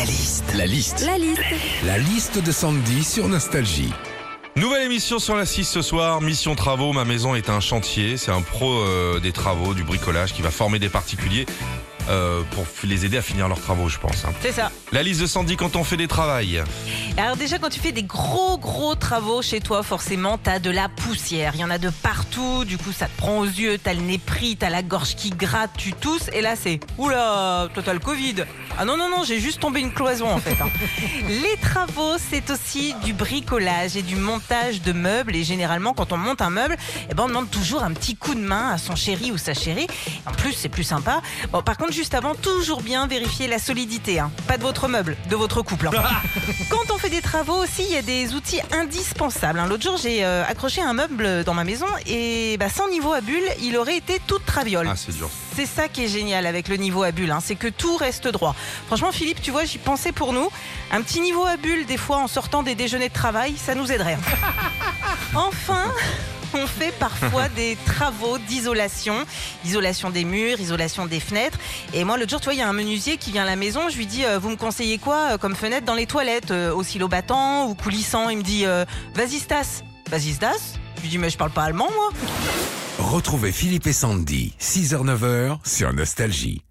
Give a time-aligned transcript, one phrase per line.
[0.00, 0.54] La liste.
[0.54, 1.04] La liste.
[1.04, 1.42] La liste.
[1.84, 3.92] La liste de Sandy sur Nostalgie.
[4.56, 8.30] Nouvelle émission sur la 6 ce soir, mission travaux, ma maison est un chantier, c'est
[8.30, 11.44] un pro euh, des travaux, du bricolage qui va former des particuliers
[12.08, 14.24] euh, pour les aider à finir leurs travaux je pense.
[14.24, 14.32] hein.
[14.40, 14.70] C'est ça.
[14.92, 16.62] La liste de Sandy quand on fait des travails.
[17.16, 20.88] Alors déjà quand tu fais des gros gros travaux chez toi, forcément t'as de la
[20.88, 21.52] poussière.
[21.54, 24.00] Il y en a de partout, du coup ça te prend aux yeux, t'as le
[24.00, 27.92] nez pris, t'as la gorge qui gratte, tu tousses et là c'est oula, toi t'as
[27.92, 28.36] le Covid.
[28.78, 30.56] Ah non non non, j'ai juste tombé une cloison en fait.
[30.60, 30.68] hein.
[31.28, 36.16] Les travaux c'est aussi du bricolage et du montage de meubles et généralement quand on
[36.16, 36.76] monte un meuble,
[37.10, 39.54] eh ben on demande toujours un petit coup de main à son chéri ou sa
[39.54, 39.86] chérie.
[40.26, 41.20] En plus c'est plus sympa.
[41.52, 44.30] Bon par contre juste avant toujours bien vérifier la solidité, hein.
[44.46, 45.88] pas de votre meuble, de votre couple.
[45.88, 45.92] hein.
[46.70, 49.58] Quand on fait des travaux aussi, il y a des outils indispensables.
[49.58, 49.66] hein.
[49.68, 53.20] L'autre jour, j'ai euh, accroché un meuble dans ma maison et bah, sans niveau à
[53.20, 54.88] bulle, il aurait été toute traviole.
[54.90, 55.28] Ah c'est dur.
[55.56, 58.28] C'est ça qui est génial avec le niveau à bulle, hein, c'est que tout reste
[58.28, 58.54] droit.
[58.86, 60.48] Franchement, Philippe, tu vois, j'y pensais pour nous.
[60.92, 63.90] Un petit niveau à bulle, des fois en sortant des déjeuners de travail, ça nous
[63.92, 64.18] aiderait.
[66.90, 69.14] fait parfois des travaux d'isolation,
[69.64, 71.58] isolation des murs, isolation des fenêtres.
[71.94, 73.56] Et moi, l'autre jour, tu vois, il y a un menuisier qui vient à la
[73.56, 73.88] maison.
[73.88, 76.74] Je lui dis, euh, vous me conseillez quoi euh, comme fenêtre dans les toilettes euh,
[76.74, 78.28] Oscillo battant ou coulissant?
[78.28, 79.82] Il me dit, euh, vas-y Stas.
[80.10, 80.78] Vas-y Stas.
[80.96, 82.10] Je lui dis, mais je parle pas allemand, moi.
[82.98, 86.62] Retrouvez Philippe et Sandy, 6h-9h sur Nostalgie.